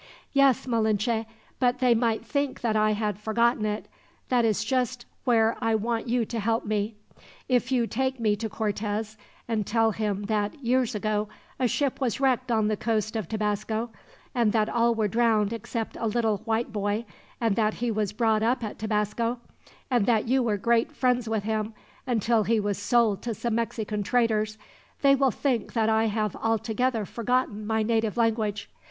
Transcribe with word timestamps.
"Yes, 0.33 0.65
Malinche; 0.65 1.27
but 1.59 1.77
they 1.77 1.93
might 1.93 2.25
think 2.25 2.61
that 2.61 2.75
I 2.75 2.93
had 2.93 3.19
forgotten 3.19 3.67
it. 3.67 3.87
That 4.29 4.45
is 4.45 4.63
just 4.63 5.05
where 5.25 5.55
I 5.61 5.75
want 5.75 6.07
you 6.07 6.25
to 6.25 6.39
help 6.39 6.65
me. 6.65 6.95
If 7.47 7.71
you 7.71 7.85
take 7.85 8.19
me 8.19 8.35
to 8.37 8.49
Cortez, 8.49 9.15
and 9.47 9.63
tell 9.67 9.91
him 9.91 10.23
that, 10.23 10.55
years 10.63 10.95
ago, 10.95 11.29
a 11.59 11.67
ship 11.67 12.01
was 12.01 12.19
wrecked 12.19 12.51
on 12.51 12.67
the 12.67 12.75
coast 12.75 13.15
of 13.15 13.29
Tabasco, 13.29 13.91
and 14.33 14.53
that 14.53 14.69
all 14.69 14.95
were 14.95 15.07
drowned 15.07 15.53
except 15.53 15.95
a 15.99 16.07
little 16.07 16.37
white 16.45 16.73
boy; 16.73 17.05
and 17.39 17.55
that 17.55 17.75
he 17.75 17.91
was 17.91 18.11
brought 18.11 18.41
up 18.41 18.63
at 18.63 18.79
Tabasco, 18.79 19.37
and 19.91 20.07
that 20.07 20.27
you 20.27 20.41
were 20.41 20.57
great 20.57 20.91
friends 20.91 21.29
with 21.29 21.43
him, 21.43 21.75
until 22.07 22.45
he 22.45 22.59
was 22.59 22.79
sold 22.79 23.21
to 23.21 23.35
some 23.35 23.53
Mexican 23.53 24.01
traders 24.01 24.57
they 25.03 25.13
will 25.13 25.29
think 25.29 25.73
that 25.73 25.89
I 25.89 26.05
have 26.05 26.35
altogether 26.37 27.05
forgotten 27.05 27.67
my 27.67 27.83
native 27.83 28.17
language. 28.17 28.67